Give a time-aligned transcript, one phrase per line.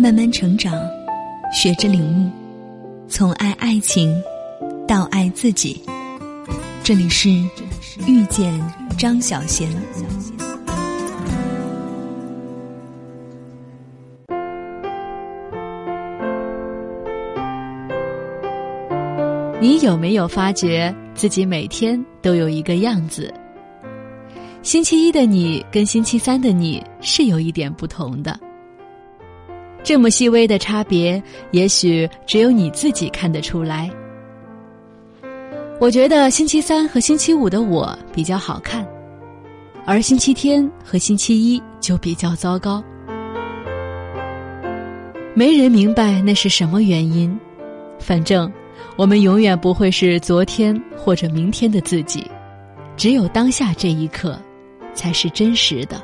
[0.00, 0.72] 慢慢成长，
[1.52, 2.30] 学着领悟，
[3.08, 4.14] 从爱爱情
[4.86, 5.82] 到爱自己。
[6.84, 7.28] 这里是
[8.06, 8.56] 遇见
[8.96, 9.68] 张小贤。
[19.60, 23.34] 你有没有发觉自己每天都有一个样子？
[24.62, 28.38] 星期一的你跟星期三的你是有一点不同的。
[29.88, 33.90] 这么细微的差别，也许只有你自己看得出来。
[35.80, 38.86] 我觉得星期三和星期五的我比较好看，
[39.86, 42.84] 而星期天和星期一就比较糟糕。
[45.32, 47.34] 没人明白那是什么原因，
[47.98, 48.52] 反正
[48.94, 52.30] 我们永远不会是昨天或者明天的自己，
[52.94, 54.38] 只有当下这一刻，
[54.92, 55.98] 才是真实的。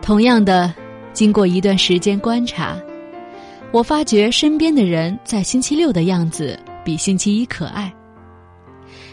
[0.00, 0.72] 同样的，
[1.16, 2.76] 经过一段时间观察，
[3.72, 7.90] 我发觉身边的人在星期六的样子比星期一可爱。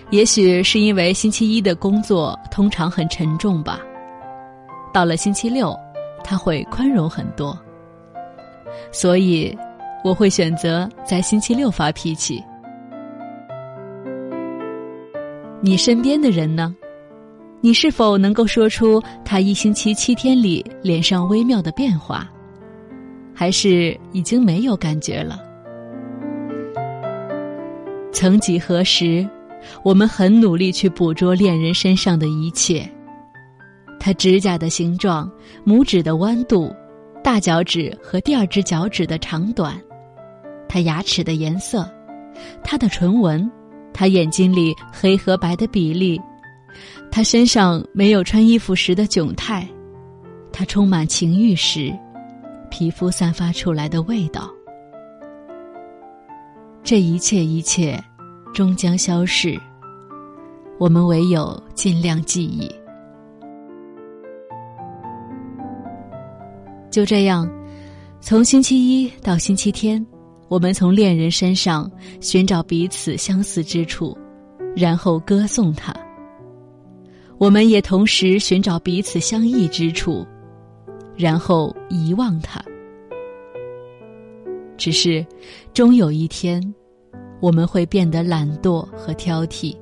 [0.10, 3.80] 也许是因为星期一的工作通常很沉重吧，
[4.94, 5.74] 到了星期六，
[6.26, 7.58] 他会宽容很多。
[8.92, 9.58] 所以，
[10.04, 12.44] 我会选择在星期六发脾气。
[15.62, 16.76] 你身边的人呢？
[17.66, 22.30] 你是否能够说出他一星期七天里脸上微妙的变化，
[23.34, 25.40] 还是已经没有感觉了？
[28.12, 29.26] 曾几何时，
[29.82, 32.86] 我们很努力去捕捉恋人身上的一切：
[33.98, 35.32] 他指甲的形状、
[35.66, 36.70] 拇指的弯度、
[37.24, 39.80] 大脚趾和第二只脚趾的长短，
[40.68, 41.90] 他牙齿的颜色、
[42.62, 43.50] 他的唇纹、
[43.94, 46.20] 他眼睛里黑和白的比例。
[47.12, 49.68] 他身上没有穿衣服时的窘态，
[50.52, 51.94] 他充满情欲时，
[52.70, 54.50] 皮肤散发出来的味道。
[56.84, 57.98] 这一切一切，
[58.54, 59.60] 终将消逝。
[60.80, 62.70] 我们唯有尽量记忆。
[66.92, 67.50] 就这样，
[68.20, 70.06] 从星期一到星期天，
[70.50, 74.18] 我们从恋人身上寻找彼此相似之处，
[74.76, 75.94] 然后歌颂他。
[77.38, 80.26] 我们也同时寻找彼此相异之处，
[81.16, 82.64] 然后遗忘它。
[84.78, 85.26] 只是，
[85.74, 86.62] 终有一天，
[87.40, 89.76] 我们会变得懒惰和挑剔，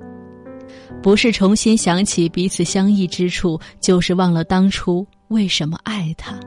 [1.02, 6.40] 不是重新想起彼此相异之处，就是忘了当初为什么爱他。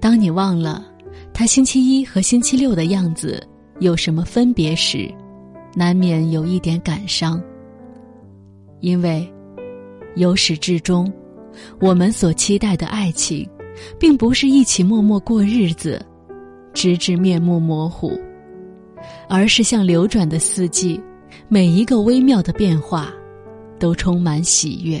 [0.00, 0.84] 当你忘了
[1.32, 3.46] 他星期一和星期六的样子
[3.78, 5.12] 有什么分别时，
[5.74, 7.42] 难免有一点感伤。
[8.82, 9.26] 因为，
[10.16, 11.10] 由始至终，
[11.80, 13.48] 我们所期待的爱情，
[13.96, 16.04] 并不是一起默默过日子，
[16.74, 18.20] 直至面目模糊，
[19.28, 21.00] 而是像流转的四季，
[21.48, 23.12] 每一个微妙的变化，
[23.78, 25.00] 都充满喜悦。